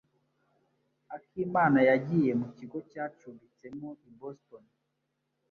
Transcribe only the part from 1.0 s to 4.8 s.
Akimana yagiye mu kigo cyacumbitsemo i Boston.